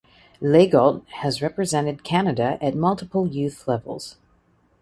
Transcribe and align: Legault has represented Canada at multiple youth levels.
Legault 0.41 1.05
has 1.09 1.43
represented 1.43 2.03
Canada 2.03 2.57
at 2.59 2.73
multiple 2.73 3.27
youth 3.27 3.67
levels. 3.67 4.15